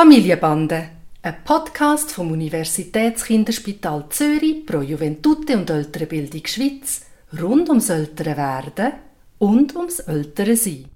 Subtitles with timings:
[0.00, 0.88] Familienbande,
[1.20, 7.02] ein Podcast vom Universitätskinderspital Zürich pro Juventute und ältere Bildung Schweiz
[7.38, 8.92] rund ums ältere Werden
[9.36, 10.86] und ums ältere Sein.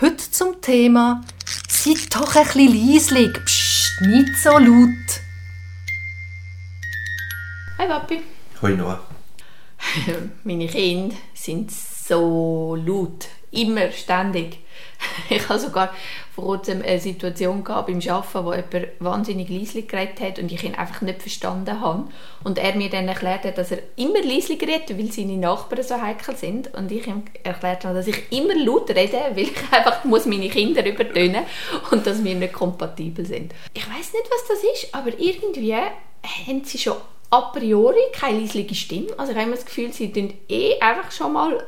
[0.00, 1.20] Heute zum Thema
[1.68, 5.20] «Seid doch ein bisschen leislich, psst, nicht so laut».
[7.76, 8.22] Hi Papi.
[8.62, 9.06] Hoi Noah.
[10.44, 13.28] Meine Kinder sind so laut.
[13.50, 14.58] Immer, ständig.
[15.30, 15.94] Ich habe sogar
[16.34, 20.62] vor kurzem eine Situation gehabt beim Arbeiten, wo jemand wahnsinnig leislich geredet hat und ich
[20.62, 22.04] ihn einfach nicht verstanden habe.
[22.44, 26.00] Und er mir dann erklärt hat, dass er immer leislich redet, weil seine Nachbarn so
[26.00, 26.74] heikel sind.
[26.74, 30.48] Und ich ihm erklärt habe, dass ich immer laut rede, weil ich einfach muss meine
[30.48, 31.44] Kinder übertönen
[31.90, 33.54] und dass wir nicht kompatibel sind.
[33.74, 36.96] Ich weiß nicht, was das ist, aber irgendwie haben sie schon
[37.30, 39.08] a priori keine leisliche Stimme.
[39.16, 41.66] Also ich habe immer das Gefühl, sie tun eh einfach schon mal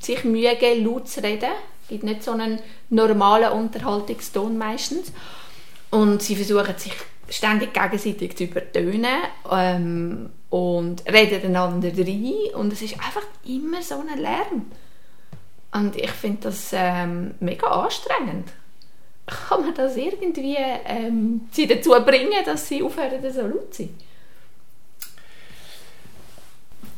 [0.00, 1.50] sich Mühe geben, laut zu reden.
[1.82, 5.12] Es gibt nicht so einen normalen Unterhaltungston meistens.
[5.90, 6.92] Und sie versuchen sich
[7.28, 12.54] ständig gegenseitig zu übertönen ähm, und reden einander rein.
[12.54, 14.66] Und es ist einfach immer so ein Lärm.
[15.72, 18.48] Und ich finde das ähm, mega anstrengend.
[19.26, 23.94] Kann man das irgendwie ähm, sie dazu bringen, dass sie aufhören, so laut zu sein?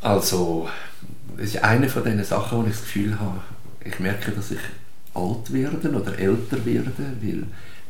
[0.02, 0.68] Also,
[1.40, 3.40] das ist eine von diesen Sachen, wo ich das Gefühl habe,
[3.82, 4.58] ich merke, dass ich
[5.14, 7.44] alt werde oder älter werde, weil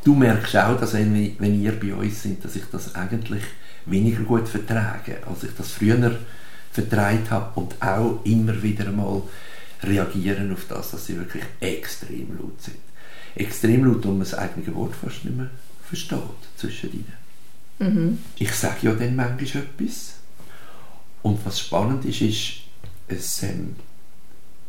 [0.05, 3.43] du merkst auch, dass wenn, wenn ihr bei uns sind, dass ich das eigentlich
[3.87, 6.17] weniger gut vertrage, als ich das früher
[6.71, 9.21] vertreibt habe und auch immer wieder mal
[9.83, 12.77] reagieren auf das, dass sie wirklich extrem laut sind.
[13.35, 15.51] Extrem laut, und man das eigene Wort fast nicht mehr
[15.89, 16.21] versteht
[16.57, 17.15] zwischen ihnen.
[17.81, 18.19] Mhm.
[18.39, 20.15] Ich sage ja dann manchmal etwas
[21.23, 22.70] und was spannend ist, ist,
[23.13, 23.77] es ähm,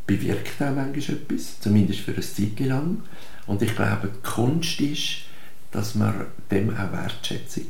[0.06, 3.02] bewirkt auch manchmal etwas, zumindest für eine Zeit lang.
[3.46, 5.22] Und ich glaube, die Kunst ist,
[5.70, 7.66] dass man dem auch Wertschätzung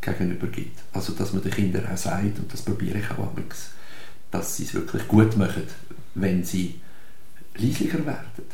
[0.00, 0.80] gegenüber gibt.
[0.92, 3.72] Also, dass man den Kindern auch sagt, und das probiere ich auch manchmal,
[4.30, 5.62] dass sie es wirklich gut machen,
[6.14, 6.80] wenn sie
[7.56, 8.44] leislicher werden.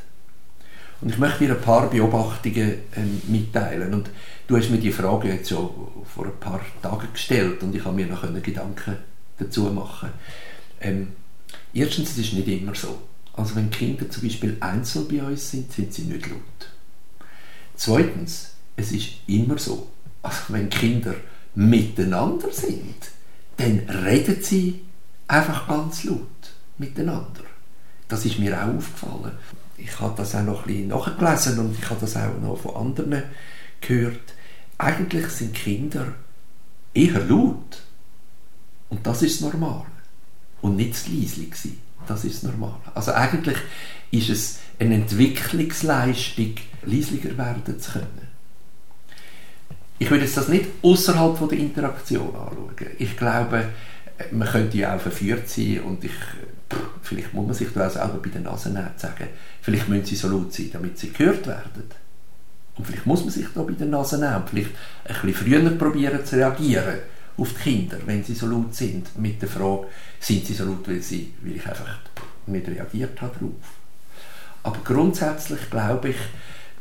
[1.01, 3.95] Und ich möchte dir ein paar Beobachtungen ähm, mitteilen.
[3.95, 4.11] Und
[4.49, 5.71] du hast mir die Frage jetzt schon
[6.05, 8.97] vor ein paar Tagen gestellt und ich habe mir noch Gedanken
[9.39, 10.11] dazu machen.
[10.81, 11.13] Ähm,
[11.73, 13.03] erstens, es ist nicht immer so.
[13.33, 16.41] Also wenn Kinder zum Beispiel einzeln bei uns sind, sind sie nicht laut.
[17.77, 19.89] Zweitens, es ist immer so,
[20.23, 21.15] also wenn Kinder
[21.55, 22.97] miteinander sind,
[23.57, 24.81] dann reden sie
[25.29, 26.21] einfach ganz laut
[26.79, 27.45] miteinander.
[28.09, 29.33] Das ist mir auch aufgefallen.
[29.77, 32.75] Ich habe das auch noch ein bisschen nachgelesen und ich habe das auch noch von
[32.75, 33.23] anderen
[33.81, 34.35] gehört.
[34.79, 36.15] Eigentlich sind Kinder
[36.95, 37.83] eher laut
[38.89, 39.87] und das ist normal.
[40.61, 41.51] Und nicht das Leisli
[42.07, 42.77] Das ist normal.
[42.95, 43.57] Also eigentlich
[44.11, 46.55] ist es eine Entwicklungsleistung,
[46.85, 48.29] leislicher werden zu können.
[49.99, 52.71] Ich würde jetzt das nicht außerhalb der Interaktion anschauen.
[52.99, 53.69] Ich glaube,
[54.31, 56.13] man könnte ja auch verführt sein und ich,
[57.03, 59.29] vielleicht muss man sich da auch selber bei den Nasen sagen,
[59.61, 61.85] vielleicht müssen sie so laut sein, damit sie gehört werden.
[62.77, 64.71] Und vielleicht muss man sich da bei den Nasen nehmen und vielleicht
[65.05, 66.99] ein bisschen früher probieren zu reagieren
[67.39, 69.87] auf die Kinder, wenn sie so laut sind, mit der Frage,
[70.21, 71.99] sind sie so laut, weil, sie, weil ich einfach
[72.47, 73.53] nicht reagiert habe darauf.
[74.63, 76.17] Aber grundsätzlich glaube ich,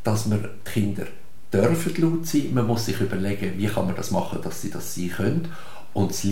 [0.03, 1.06] dass man die Kinder
[1.53, 2.53] dürfen laut sein.
[2.53, 5.51] Man muss sich überlegen, wie kann man das machen, dass sie das sein können.
[5.94, 6.23] Und das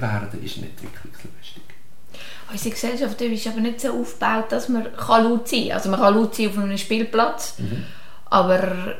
[0.00, 1.62] werden ist eine Entwicklungsleistung.
[2.50, 4.86] Unsere Gesellschaft ist aber nicht so aufgebaut, dass man
[5.24, 5.72] laut sein kann.
[5.72, 7.84] Also man kann laut sein auf einem Spielplatz, mhm.
[8.26, 8.94] aber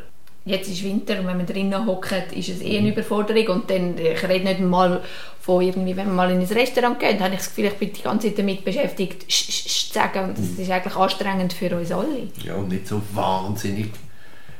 [0.46, 2.92] jetzt ist Winter und wenn man drinnen hockt, ist es eh eine mhm.
[2.92, 5.02] Überforderung und dann, ich rede nicht mal
[5.40, 7.92] von irgendwie, wenn man mal in ein Restaurant geht, habe ich das Gefühl, ich bin
[7.92, 10.62] die ganze Zeit damit beschäftigt, sch, sch, sch, zu sagen und das mhm.
[10.62, 12.28] ist eigentlich anstrengend für uns alle.
[12.44, 13.90] Ja, und nicht so wahnsinnig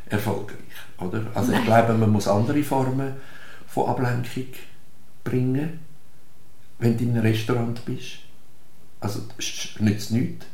[0.07, 0.59] erfolgreich,
[0.99, 1.23] oder?
[1.35, 1.61] Also Nein.
[1.61, 3.15] ich glaube, man muss andere Formen
[3.69, 4.47] von Ablenkung
[5.23, 5.81] bringen,
[6.81, 8.19] wenn du in einem Restaurant bist.
[8.99, 9.21] Also
[9.79, 10.47] nützt nichts.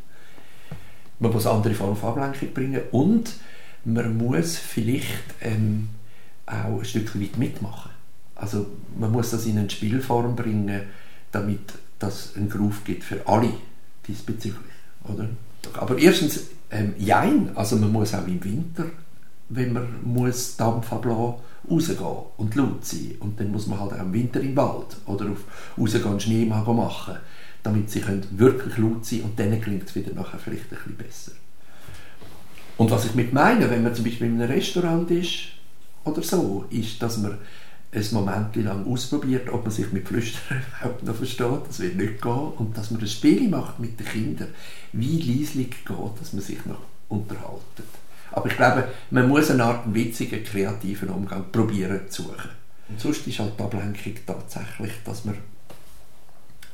[1.21, 3.33] Man muss andere Formen von Ablenkung bringen und
[3.85, 5.89] man muss vielleicht ähm,
[6.47, 7.91] auch ein Stück weit mitmachen.
[8.35, 8.67] Also
[8.99, 10.83] man muss das in eine Spielform bringen,
[11.31, 11.61] damit
[11.99, 13.53] das einen Groove gibt für alle
[14.07, 14.61] diesbezüglich.
[15.05, 15.29] Oder?
[15.75, 18.87] Aber erstens, ähm, jein, also man muss auch im Winter,
[19.49, 21.35] wenn man muss Dampf ablassen,
[21.71, 23.15] rausgehen und laut sein.
[23.21, 25.45] Und dann muss man halt auch im Winter im Wald oder auf
[25.79, 27.17] rausgehen Schnee machen,
[27.63, 30.97] damit sie können wirklich laut sein und dann klingt es wieder nachher vielleicht ein bisschen
[30.97, 31.33] besser.
[32.77, 35.49] Und was ich mit meine, wenn man zum Beispiel in einem Restaurant ist
[36.05, 37.39] oder so, ist, dass man
[37.95, 42.23] ein Moment lang ausprobiert, ob man sich mit Flüstern überhaupt noch versteht, das wird nicht
[42.23, 44.49] gehen, und dass man ein Spiel macht mit den Kindern,
[44.93, 47.87] wie leislich geht, dass man sich noch unterhaltet.
[48.31, 52.51] Aber ich glaube, man muss eine Art witzigen, kreativen Umgang probieren zu suchen.
[52.89, 55.37] Und sonst ist halt die Ablenkung tatsächlich, dass man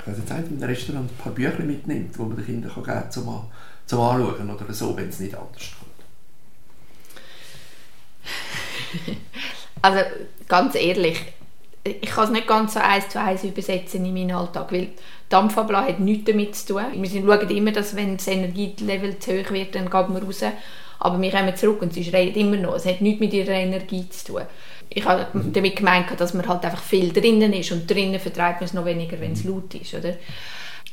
[0.00, 3.10] ich jetzt in einem Restaurant ein paar Bücher mitnimmt, die man den Kindern geben kann,
[3.10, 3.42] zum,
[3.86, 5.87] zum Anschauen oder so, wenn es nicht anders kommt.
[9.82, 10.00] also
[10.48, 11.18] ganz ehrlich,
[11.84, 14.88] ich kann es nicht ganz so eins zu eins übersetzen in meinen Alltag, weil
[15.28, 16.84] Dampfabla hat nichts damit zu tun.
[16.94, 20.42] Wir schauen immer, dass wenn das Energielevel zu hoch wird, dann gehen wir raus.
[21.00, 22.74] Aber wir kommen zurück und sie schreien immer noch.
[22.74, 24.42] Es hat nichts mit ihrer Energie zu tun.
[24.90, 28.66] Ich habe damit gemeint, dass man halt einfach viel drinnen ist und drinnen vertreibt man
[28.66, 29.94] es noch weniger, wenn es laut ist.
[29.94, 30.16] Oder?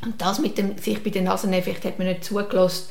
[0.03, 2.89] Und das mit dem sich bei den Naseneffekt hat man nicht zugelassen,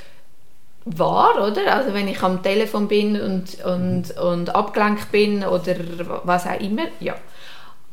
[0.85, 1.75] war, oder?
[1.75, 5.77] Also wenn ich am Telefon bin und, und, und abgelenkt bin oder
[6.25, 7.15] was auch immer, ja.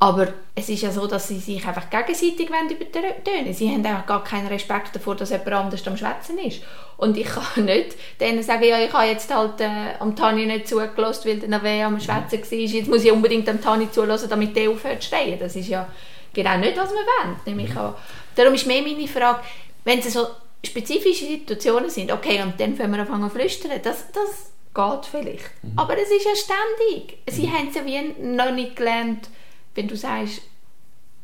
[0.01, 4.23] Aber es ist ja so, dass sie sich einfach gegenseitig übertönen Sie haben einfach gar
[4.23, 6.63] keinen Respekt davor, dass jemand anders am Schwätzen ist.
[6.97, 10.67] Und ich kann nicht denen sagen, ja, ich habe jetzt halt äh, am Tani nicht
[10.67, 12.57] zugelassen, weil der Nave am Schwätzen war.
[12.57, 15.37] Jetzt muss ich unbedingt am Tani zulassen, damit der aufhört zu schreien.
[15.37, 15.87] Das ist ja
[16.33, 17.35] genau nicht, was wir wollen.
[17.45, 17.93] Nämlich auch,
[18.35, 19.41] darum ist mehr meine Frage,
[19.83, 20.25] wenn es so
[20.65, 25.63] spezifische Situationen sind, okay, und dann können wir anfangen zu flüstern, das, das geht vielleicht.
[25.63, 25.73] Mhm.
[25.77, 27.17] Aber es ist ja ständig.
[27.29, 27.53] Sie mhm.
[27.53, 29.29] haben es ja wie noch nicht gelernt,
[29.75, 30.41] wenn du sagst,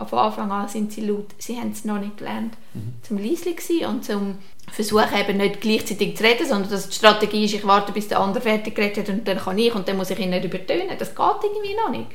[0.05, 2.93] von Anfang an sind sie laut, sie haben es noch nicht gelernt, mhm.
[3.01, 4.37] zum leise sein und zum
[4.71, 8.19] versuchen eben nicht gleichzeitig zu reden, sondern dass die Strategie ist, ich warte, bis der
[8.19, 10.97] andere fertig geredet hat und dann kann ich und dann muss ich ihn nicht übertönen.
[10.99, 12.07] Das geht irgendwie noch nicht.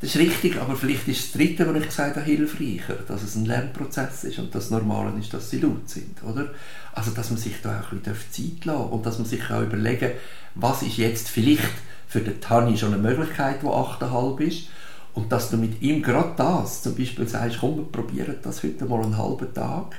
[0.00, 3.34] Das ist richtig, aber vielleicht ist das Dritte, was ich gesagt habe, hilfreicher, dass es
[3.34, 6.50] ein Lernprozess ist und das Normale ist, dass sie laut sind, oder?
[6.92, 9.50] Also, dass man sich da auch ein bisschen Zeit lassen darf und dass man sich
[9.50, 10.10] auch überlegen
[10.54, 11.62] was ist jetzt vielleicht
[12.08, 14.68] für den Tani schon eine Möglichkeit, die 8,5 ist,
[15.14, 18.84] und dass du mit ihm gerade das, zum Beispiel sagst, komm, wir probieren das heute
[18.84, 19.96] mal einen halben Tag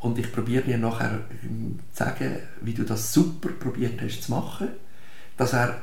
[0.00, 4.32] und ich probiere dir nachher ähm, zu sagen, wie du das super probiert hast zu
[4.32, 4.68] machen,
[5.38, 5.80] dass er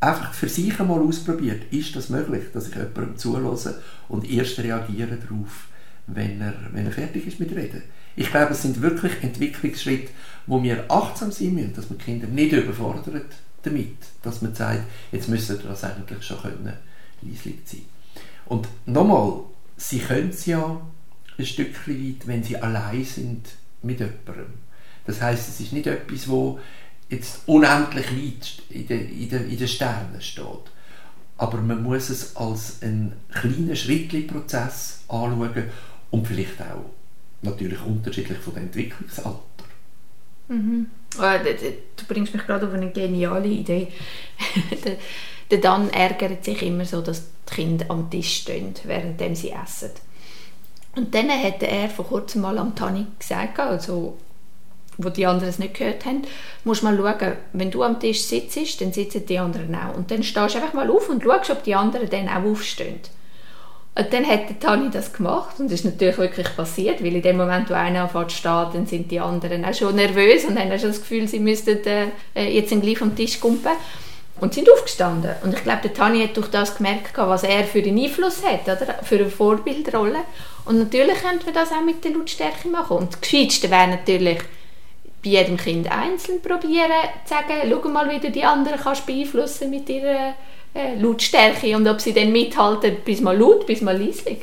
[0.00, 5.16] einfach für sich einmal ausprobiert, ist das möglich, dass ich jemandem zulasse und erst reagiere
[5.16, 5.68] darauf,
[6.06, 7.82] wenn er, wenn er fertig ist mit Reden.
[8.16, 10.10] Ich glaube, es sind wirklich Entwicklungsschritte,
[10.46, 13.26] wo wir achtsam sein müssen, dass man Kinder nicht überfordert
[13.62, 14.82] damit, dass man sagt,
[15.12, 16.72] jetzt müssen wir das eigentlich schon können,
[17.22, 17.82] leislich sein.
[18.46, 19.40] Und nochmal,
[19.76, 20.80] sie können es ja
[21.38, 23.48] ein Stückchen weit, wenn sie allein sind
[23.82, 24.54] mit jemandem.
[25.06, 26.58] Das heißt, es ist nicht etwas, wo
[27.10, 30.44] jetzt unendlich weit in den, in den, in den Sternen steht.
[31.36, 35.70] Aber man muss es als einen kleinen Schrittli-Prozess anschauen
[36.10, 36.90] und vielleicht auch
[37.42, 39.40] natürlich unterschiedlich von dem Entwicklungsalter.
[40.48, 40.86] Mhm.
[41.18, 43.88] Ah, du bringst mich gerade auf eine geniale Idee.
[45.50, 49.90] der Dan ärgert sich immer so, dass die Kinder am Tisch stehen, während sie essen.
[50.94, 54.18] Und dann hat er vor kurzem mal am Tani gesagt, also
[54.98, 56.22] wo die anderen es nicht gehört haben,
[56.64, 59.96] musst mal schauen, wenn du am Tisch sitzt, dann sitzen die anderen auch.
[59.96, 63.00] Und dann stehst du einfach mal auf und schaust, ob die anderen dann auch aufstehen.
[63.96, 67.36] Und dann hat Tani das gemacht und das ist natürlich wirklich passiert, weil in dem
[67.36, 70.70] Moment, wo einer anfängt zu stehen, dann sind die anderen auch schon nervös und haben
[70.70, 73.72] auch schon das Gefühl, sie müssten äh, jetzt gleich vom Tisch kumpen
[74.40, 75.32] und sind aufgestanden.
[75.42, 78.62] Und ich glaube, der Tani hat durch das gemerkt, was er für einen Einfluss hat,
[78.64, 78.94] oder?
[79.02, 80.20] für eine Vorbildrolle.
[80.64, 82.96] Und natürlich könnte man das auch mit der Lautstärke machen.
[82.96, 84.38] Und das Gescheiteste wäre natürlich,
[85.22, 86.90] bei jedem Kind einzeln probieren,
[87.24, 90.34] zu sagen, schau mal, wie du die anderen kannst beeinflussen mit ihrer
[90.74, 94.38] äh, Lautstärke und ob sie dann mithalten, bis mal laut, bis mal leislich.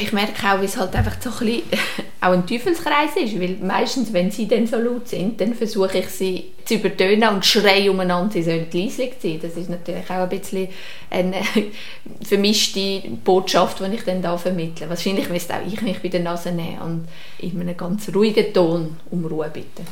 [0.00, 1.62] Ich merke auch, wie es halt einfach so ein bisschen
[2.20, 6.08] auch ein Teufelskreis ist, weil meistens, wenn sie dann so laut sind, dann versuche ich
[6.08, 9.40] sie zu übertönen und schreie umeinander, sie sollen leislich sein.
[9.42, 10.68] Das ist natürlich auch ein bisschen
[11.10, 11.42] eine
[12.22, 14.88] vermischte Botschaft, die ich dann da vermittle.
[14.88, 17.08] Wahrscheinlich müsste auch ich mich bei der Nase nehmen und
[17.38, 19.84] in einem ganz ruhigen Ton um Ruhe bitten.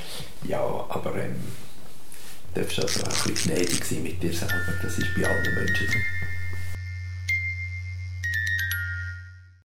[0.45, 1.35] Ja, aber ähm,
[2.55, 4.55] darfst also auch ein bisschen gnädig sein mit dir selber.
[4.83, 6.20] Das ist bei allen Menschen so.